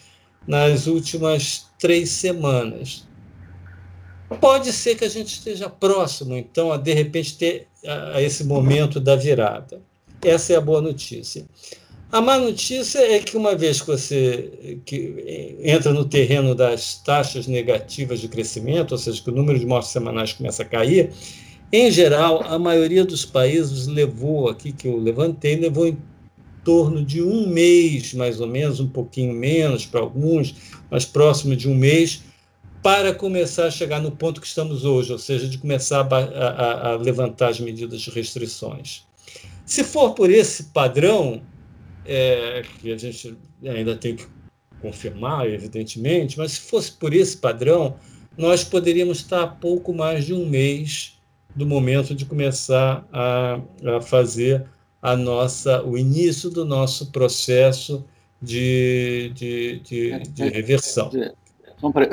nas 0.46 0.86
últimas 0.86 1.66
três 1.78 2.10
semanas. 2.10 3.06
Pode 4.40 4.72
ser 4.72 4.96
que 4.96 5.04
a 5.04 5.08
gente 5.08 5.34
esteja 5.34 5.68
próximo, 5.68 6.36
então, 6.36 6.72
a 6.72 6.76
de 6.76 6.92
repente 6.92 7.36
ter 7.36 7.68
a, 7.86 8.16
a 8.16 8.22
esse 8.22 8.44
momento 8.44 8.98
da 8.98 9.14
virada. 9.14 9.80
Essa 10.22 10.54
é 10.54 10.56
a 10.56 10.60
boa 10.60 10.80
notícia. 10.80 11.44
A 12.12 12.20
má 12.20 12.38
notícia 12.38 12.98
é 12.98 13.18
que 13.20 13.36
uma 13.38 13.56
vez 13.56 13.80
que 13.80 13.86
você 13.86 14.78
que 14.84 15.58
entra 15.60 15.94
no 15.94 16.04
terreno 16.04 16.54
das 16.54 16.96
taxas 16.98 17.46
negativas 17.46 18.20
de 18.20 18.28
crescimento, 18.28 18.92
ou 18.92 18.98
seja, 18.98 19.22
que 19.22 19.30
o 19.30 19.34
número 19.34 19.58
de 19.58 19.64
mortes 19.64 19.90
semanais 19.90 20.34
começa 20.34 20.62
a 20.62 20.66
cair, 20.66 21.10
Em 21.72 21.90
geral, 21.90 22.42
a 22.42 22.58
maioria 22.58 23.02
dos 23.02 23.24
países 23.24 23.86
levou, 23.86 24.50
aqui 24.50 24.72
que 24.72 24.86
eu 24.86 24.98
levantei, 24.98 25.56
levou 25.56 25.86
em 25.86 25.96
torno 26.62 27.02
de 27.02 27.22
um 27.22 27.48
mês, 27.48 28.12
mais 28.12 28.42
ou 28.42 28.46
menos, 28.46 28.78
um 28.78 28.88
pouquinho 28.88 29.32
menos 29.32 29.86
para 29.86 30.00
alguns, 30.00 30.54
mas 30.90 31.06
próximo 31.06 31.56
de 31.56 31.70
um 31.70 31.74
mês, 31.74 32.22
para 32.82 33.14
começar 33.14 33.68
a 33.68 33.70
chegar 33.70 34.02
no 34.02 34.10
ponto 34.10 34.38
que 34.38 34.46
estamos 34.46 34.84
hoje, 34.84 35.12
ou 35.12 35.18
seja, 35.18 35.48
de 35.48 35.56
começar 35.56 36.06
a, 36.12 36.16
a, 36.16 36.92
a 36.92 36.96
levantar 36.96 37.48
as 37.48 37.58
medidas 37.58 38.02
de 38.02 38.10
restrições. 38.10 39.04
Se 39.64 39.82
for 39.82 40.12
por 40.12 40.30
esse 40.30 40.64
padrão, 40.64 41.40
é, 42.04 42.62
que 42.80 42.92
a 42.92 42.96
gente 42.96 43.36
ainda 43.64 43.96
tem 43.96 44.16
que 44.16 44.26
confirmar, 44.80 45.48
evidentemente, 45.48 46.36
mas 46.38 46.52
se 46.52 46.60
fosse 46.60 46.92
por 46.92 47.14
esse 47.14 47.36
padrão, 47.36 47.96
nós 48.36 48.64
poderíamos 48.64 49.18
estar 49.18 49.42
a 49.42 49.46
pouco 49.46 49.92
mais 49.92 50.24
de 50.26 50.34
um 50.34 50.46
mês 50.46 51.18
do 51.54 51.66
momento 51.66 52.14
de 52.14 52.24
começar 52.24 53.06
a, 53.12 53.60
a 53.96 54.00
fazer 54.00 54.64
a 55.00 55.16
nossa, 55.16 55.82
o 55.82 55.96
início 55.96 56.50
do 56.50 56.64
nosso 56.64 57.10
processo 57.10 58.04
de, 58.40 59.30
de, 59.34 59.80
de, 59.80 60.18
de 60.18 60.48
reversão. 60.48 61.10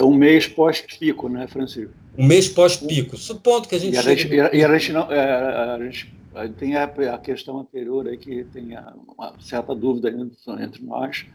Um 0.03 0.13
mês 0.13 0.47
pós-pico, 0.47 1.29
né, 1.29 1.47
Francisco? 1.47 1.93
Um 2.17 2.25
mês 2.25 2.49
pós-pico. 2.49 3.15
Supondo 3.17 3.67
que 3.67 3.75
a 3.75 3.79
gente. 3.79 3.93
E 3.93 3.97
a 3.97 4.01
gente, 4.01 4.27
e 4.27 4.63
a 4.63 4.77
gente, 4.77 4.91
não, 4.91 5.11
é, 5.11 5.19
a 5.19 5.79
gente 5.79 6.11
tem 6.47 6.75
a, 6.75 6.83
a, 6.83 7.17
questão 7.17 7.59
anterior 7.59 8.07
aí 8.07 8.17
que 8.17 8.43
tem 8.45 8.69
uma 9.17 9.33
certa 9.39 9.75
dúvida 9.75 10.09
entre 10.09 10.83
nós. 10.83 11.25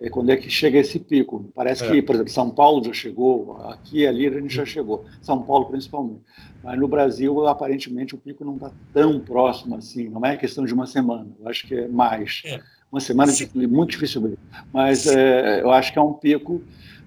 É 0.00 0.10
quando 0.10 0.30
é 0.30 0.36
que 0.36 0.50
chega 0.50 0.78
esse 0.78 0.98
pico? 0.98 1.48
Parece 1.54 1.84
é. 1.84 1.90
que, 1.90 2.02
por 2.02 2.16
exemplo, 2.16 2.32
São 2.32 2.50
Paulo 2.50 2.84
já 2.84 2.92
chegou, 2.92 3.56
aqui 3.68 4.00
e 4.00 4.06
ali 4.06 4.26
a 4.26 4.32
gente 4.32 4.52
já 4.52 4.64
chegou, 4.64 5.04
São 5.20 5.40
Paulo 5.40 5.66
principalmente. 5.66 6.22
Mas 6.62 6.78
no 6.78 6.88
Brasil, 6.88 7.46
aparentemente, 7.46 8.14
o 8.14 8.18
pico 8.18 8.44
não 8.44 8.56
está 8.56 8.72
tão 8.92 9.20
próximo 9.20 9.76
assim, 9.76 10.08
não 10.08 10.24
é 10.26 10.36
questão 10.36 10.64
de 10.64 10.74
uma 10.74 10.86
semana, 10.86 11.28
eu 11.38 11.48
acho 11.48 11.68
que 11.68 11.74
é 11.74 11.88
mais. 11.88 12.42
É. 12.44 12.60
Uma 12.90 13.00
semana 13.00 13.32
é 13.32 13.66
muito 13.66 13.92
difícil. 13.92 14.36
Mas 14.70 15.06
é, 15.06 15.62
eu 15.62 15.70
acho 15.70 15.92
que 15.92 15.98
é 15.98 16.02
um 16.02 16.12
pico 16.12 16.60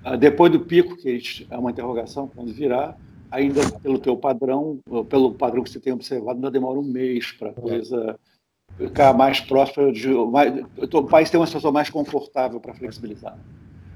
ah, 0.06 0.16
depois 0.16 0.52
do 0.52 0.60
pico, 0.60 0.96
que 0.96 1.48
é 1.50 1.58
uma 1.58 1.72
interrogação, 1.72 2.28
quando 2.28 2.54
virar, 2.54 2.96
ainda 3.32 3.62
pelo 3.80 4.00
teu 4.00 4.16
padrão, 4.18 4.80
pelo 5.10 5.34
padrão 5.34 5.64
que 5.64 5.70
você 5.70 5.80
tem 5.80 5.94
observado, 5.94 6.38
ainda 6.38 6.52
demora 6.52 6.80
um 6.80 6.84
mês 6.84 7.32
para 7.32 7.50
a 7.50 7.54
coisa 7.54 8.18
ficar 8.78 9.14
mais 9.14 9.40
próxima 9.40 9.92
de. 9.92 10.08
Mais, 10.10 10.64
o 10.78 11.04
país 11.04 11.30
ter 11.30 11.38
uma 11.38 11.48
situação 11.48 11.72
mais 11.72 11.90
confortável 11.90 12.60
para 12.60 12.74
flexibilizar. 12.74 13.38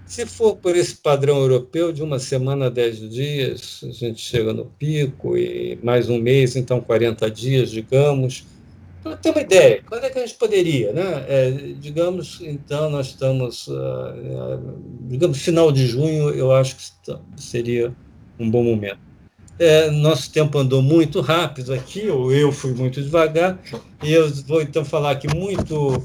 Se 0.05 0.25
for 0.25 0.55
por 0.55 0.75
esse 0.75 0.95
padrão 0.95 1.37
europeu, 1.37 1.91
de 1.91 2.01
uma 2.01 2.17
semana 2.17 2.65
a 2.65 2.69
10 2.69 3.09
dias, 3.11 3.81
a 3.83 3.91
gente 3.91 4.19
chega 4.19 4.51
no 4.51 4.65
pico, 4.65 5.37
e 5.37 5.77
mais 5.83 6.09
um 6.09 6.17
mês, 6.17 6.55
então 6.55 6.81
40 6.81 7.29
dias, 7.29 7.69
digamos. 7.69 8.43
Para 9.03 9.15
ter 9.15 9.29
uma 9.29 9.41
ideia, 9.41 9.83
quando 9.87 10.03
é 10.03 10.09
que 10.09 10.17
a 10.17 10.25
gente 10.25 10.37
poderia? 10.37 10.91
Né? 10.93 11.25
É, 11.27 11.51
digamos, 11.79 12.41
então, 12.41 12.89
nós 12.89 13.07
estamos, 13.07 13.67
uh, 13.67 14.81
digamos, 15.01 15.37
final 15.37 15.71
de 15.71 15.85
junho, 15.85 16.31
eu 16.31 16.51
acho 16.51 16.75
que 16.75 17.13
seria 17.37 17.95
um 18.39 18.49
bom 18.49 18.63
momento. 18.63 19.08
É, 19.59 19.91
nosso 19.91 20.31
tempo 20.31 20.57
andou 20.57 20.81
muito 20.81 21.19
rápido 21.19 21.73
aqui, 21.73 22.07
ou 22.09 22.31
eu 22.31 22.49
fui 22.49 22.73
muito 22.73 23.01
devagar, 23.01 23.59
e 24.01 24.13
eu 24.13 24.29
vou 24.47 24.61
então 24.61 24.85
falar 24.85 25.11
aqui 25.11 25.27
muito 25.35 26.01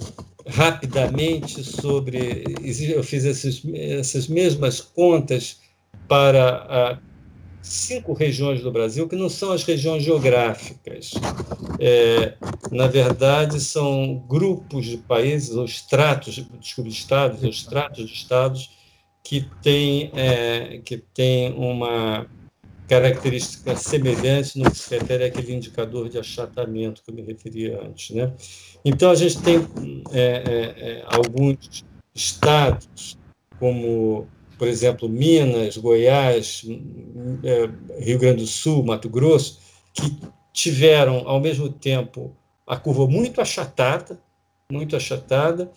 rapidamente 0.47 1.63
sobre. 1.63 2.45
Eu 2.93 3.05
fiz 3.05 3.25
esses, 3.25 3.63
essas 3.73 4.27
mesmas 4.27 4.81
contas 4.81 5.61
para 6.09 6.99
cinco 7.63 8.13
regiões 8.13 8.61
do 8.61 8.71
Brasil, 8.71 9.09
que 9.09 9.17
não 9.17 9.29
são 9.29 9.53
as 9.53 9.65
regiões 9.65 10.03
geográficas. 10.03 11.13
É, 11.79 12.35
na 12.71 12.89
verdade, 12.89 13.61
são 13.61 14.23
grupos 14.29 14.85
de 14.85 14.99
países, 14.99 15.57
ou 15.57 15.65
estratos, 15.65 16.45
desculpe, 16.61 16.91
estados, 16.91 17.43
ou 17.43 17.49
estratos 17.49 18.07
de 18.07 18.13
estados 18.13 18.71
que 19.23 19.49
têm, 19.63 20.11
é, 20.15 20.81
que 20.85 20.99
têm 20.99 21.55
uma 21.55 22.27
característica 22.89 23.75
semelhante 23.77 24.59
no 24.59 24.71
que 24.71 24.77
se 24.77 24.97
refere 24.97 25.25
àquele 25.25 25.55
indicador 25.55 26.09
de 26.09 26.19
achatamento 26.19 27.03
que 27.03 27.11
eu 27.11 27.15
me 27.15 27.23
referi 27.23 27.73
antes. 27.73 28.15
Né? 28.15 28.33
Então, 28.85 29.11
a 29.11 29.15
gente 29.15 29.41
tem 29.43 29.67
é, 30.13 30.21
é, 30.21 30.91
é 30.91 31.05
alguns 31.07 31.85
estados, 32.15 33.19
como 33.59 34.29
por 34.59 34.69
exemplo, 34.69 35.09
Minas, 35.09 35.77
Goiás, 35.77 36.65
é, 37.43 38.03
Rio 38.03 38.19
Grande 38.19 38.43
do 38.43 38.47
Sul, 38.47 38.85
Mato 38.85 39.09
Grosso, 39.09 39.59
que 39.93 40.17
tiveram, 40.53 41.29
ao 41.29 41.41
mesmo 41.41 41.69
tempo, 41.69 42.37
a 42.67 42.77
curva 42.77 43.07
muito 43.07 43.41
achatada, 43.41 44.19
muito 44.71 44.97
achatada, 44.97 45.71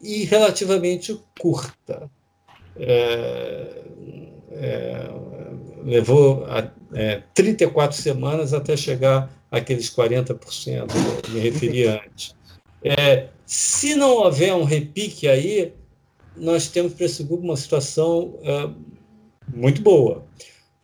e 0.00 0.24
relativamente 0.24 1.18
curta. 1.38 2.10
É, 2.76 3.82
é, 4.50 5.10
levou 5.84 6.46
é, 6.92 7.22
34 7.34 7.96
semanas 7.96 8.52
até 8.54 8.76
chegar 8.76 9.30
àqueles 9.50 9.90
40% 9.90 10.86
que 11.22 11.30
me 11.30 11.40
referi 11.40 11.86
antes. 11.86 12.34
É, 12.82 13.28
se 13.46 13.94
não 13.94 14.10
houver 14.10 14.54
um 14.54 14.64
repique 14.64 15.28
aí, 15.28 15.72
nós 16.36 16.68
temos 16.68 16.94
para 16.94 17.06
esse 17.06 17.22
grupo 17.22 17.44
uma 17.44 17.56
situação 17.56 18.38
é, 18.42 18.70
muito 19.54 19.82
boa. 19.82 20.24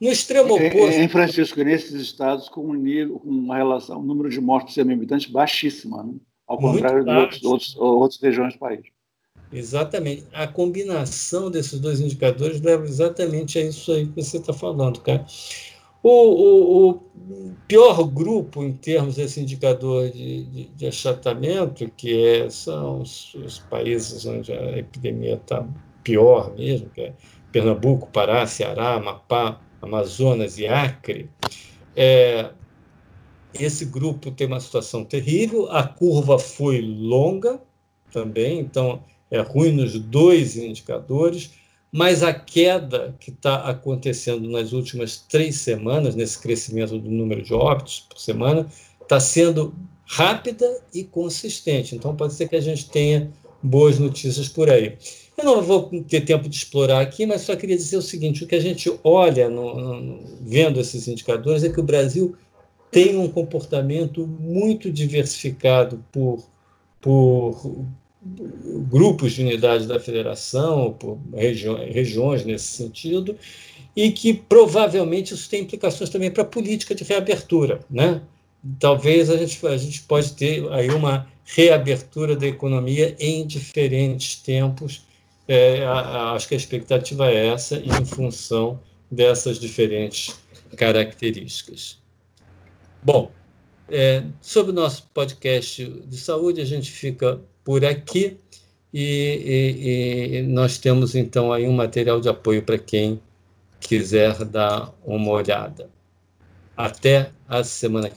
No 0.01 0.09
extremo 0.09 0.55
oposto. 0.55 1.01
Em 1.01 1.09
Francisco, 1.09 1.61
nesses 1.63 2.01
estados 2.01 2.49
com, 2.49 2.61
um 2.61 2.75
nível, 2.75 3.19
com 3.19 3.31
uma 3.31 3.57
relação, 3.57 3.99
um 3.99 4.05
número 4.05 4.29
de 4.29 4.41
mortes 4.41 4.75
por 4.75 4.85
100 4.85 4.93
habitantes 4.93 5.31
baixíssima, 5.31 6.05
né? 6.05 6.15
ao 6.47 6.57
contrário 6.57 7.05
de 7.05 7.11
outros, 7.11 7.45
outros, 7.45 7.77
outras 7.77 8.21
regiões 8.21 8.55
do 8.55 8.59
país. 8.59 8.83
Exatamente. 9.53 10.27
A 10.33 10.47
combinação 10.47 11.51
desses 11.51 11.81
dois 11.81 12.01
indicadores 12.01 12.61
leva 12.61 12.85
exatamente 12.85 13.59
a 13.59 13.63
isso 13.63 13.93
aí 13.93 14.07
que 14.07 14.23
você 14.23 14.37
está 14.37 14.53
falando, 14.53 15.01
cara. 15.01 15.25
O, 16.03 16.11
o, 16.11 16.91
o, 16.91 17.03
pior 17.67 18.05
grupo 18.05 18.63
em 18.63 18.73
termos 18.73 19.17
desse 19.17 19.41
indicador 19.41 20.11
de, 20.11 20.45
de, 20.45 20.65
de 20.69 20.87
achatamento, 20.87 21.91
que 21.97 22.25
é, 22.25 22.51
são 22.51 23.01
os, 23.01 23.35
os, 23.35 23.59
países 23.59 24.25
onde 24.25 24.53
a 24.53 24.79
epidemia 24.79 25.35
está 25.35 25.67
pior 26.05 26.55
mesmo, 26.57 26.89
que 26.91 27.01
é 27.01 27.15
Pernambuco, 27.51 28.09
Pará, 28.13 28.47
Ceará, 28.47 28.95
Amapá, 28.95 29.61
Amazonas 29.83 30.57
e 30.59 30.69
Acre, 30.69 31.29
é, 31.97 32.51
esse 33.55 33.85
grupo 33.85 34.31
tem 34.31 34.47
uma 34.47 34.61
situação 34.61 35.05
terrível, 35.05 35.71
a 35.71 35.83
curva 35.83 36.39
foi 36.39 36.81
longa 36.81 37.61
também, 38.13 38.61
então 38.61 39.03
é 39.31 39.41
ruim 39.41 39.73
nos 39.73 39.99
dois 39.99 40.57
indicadores, 40.57 41.51
mas 41.91 42.23
a 42.23 42.33
queda 42.33 43.15
que 43.19 43.31
está 43.31 43.57
acontecendo 43.69 44.49
nas 44.49 44.73
últimas 44.73 45.25
três 45.29 45.57
semanas, 45.57 46.15
nesse 46.15 46.39
crescimento 46.39 46.99
do 46.99 47.11
número 47.11 47.43
de 47.43 47.55
óbitos 47.55 48.07
por 48.09 48.19
semana, 48.19 48.67
está 49.01 49.19
sendo 49.19 49.75
rápida 50.07 50.81
e 50.93 51.05
consistente. 51.05 51.95
Então, 51.95 52.15
pode 52.15 52.35
ser 52.35 52.49
que 52.49 52.57
a 52.57 52.61
gente 52.61 52.89
tenha 52.91 53.31
boas 53.63 53.99
notícias 53.99 54.49
por 54.49 54.71
aí. 54.71 54.97
Eu 55.37 55.45
não 55.45 55.63
vou 55.63 55.89
ter 56.09 56.23
tempo 56.23 56.49
de 56.49 56.57
explorar 56.57 57.01
aqui, 57.01 57.25
mas 57.25 57.43
só 57.43 57.55
queria 57.55 57.77
dizer 57.77 57.97
o 57.97 58.03
seguinte: 58.03 58.45
o 58.45 58.47
que 58.47 58.57
a 58.57 58.61
gente 58.61 58.93
olha 59.05 59.49
no, 59.49 59.75
no, 59.75 60.21
vendo 60.41 60.81
esses 60.81 61.07
indicadores 61.07 61.63
é 61.63 61.69
que 61.69 61.81
o 61.81 61.85
Brasil 61.85 62.37
tem 62.91 63.17
um 63.17 63.29
comportamento 63.29 64.27
muito 64.27 64.91
diversificado 64.91 66.05
por, 66.11 66.45
por 67.01 67.85
grupos 68.23 69.33
de 69.33 69.43
unidades 69.43 69.87
da 69.87 70.01
federação, 70.01 70.93
por 70.93 71.19
regi 71.33 71.69
regiões 71.93 72.45
nesse 72.45 72.67
sentido, 72.67 73.37
e 73.95 74.11
que 74.11 74.35
provavelmente 74.35 75.35
isso 75.35 75.49
tem 75.49 75.63
implicações 75.63 76.11
também 76.11 76.31
para 76.31 76.43
a 76.43 76.47
política 76.47 76.95
de 76.95 77.05
reabertura. 77.05 77.81
Né? 77.91 78.21
Talvez 78.79 79.31
a 79.31 79.37
gente, 79.37 79.67
a 79.67 79.77
gente 79.77 80.03
pode 80.03 80.33
ter 80.33 80.71
aí 80.73 80.91
uma 80.91 81.29
reabertura 81.45 82.37
da 82.37 82.47
economia 82.47 83.17
em 83.19 83.47
diferentes 83.47 84.37
tempos. 84.37 85.07
É, 85.47 85.85
acho 85.87 86.49
que 86.49 86.55
a 86.55 86.59
expectativa 86.59 87.31
é 87.31 87.49
essa, 87.49 87.77
em 87.77 88.05
função 88.05 88.81
dessas 89.11 89.59
diferentes 89.59 90.39
características. 90.77 91.99
Bom, 93.03 93.31
é, 93.89 94.23
sobre 94.41 94.73
o 94.73 94.75
nosso 94.75 95.09
podcast 95.15 95.83
de 96.07 96.19
saúde, 96.19 96.61
a 96.61 96.65
gente 96.65 96.91
fica 96.91 97.41
por 97.69 97.85
aqui. 97.85 98.41
E, 98.95 99.03
e, 99.05 100.37
e, 100.39 100.43
nós 100.45 100.79
temos 100.79 101.15
então 101.15 101.53
aí 101.53 101.69
um 101.69 101.73
material 101.73 102.19
de 102.19 102.27
apoio 102.27 102.63
para 102.63 102.79
quem 102.79 103.21
quiser 103.79 104.43
dar 104.47 104.91
uma 105.05 105.31
olhada. 105.33 105.91
Até 106.75 107.31
a 107.47 107.63
semana 107.63 108.09
que 108.09 108.17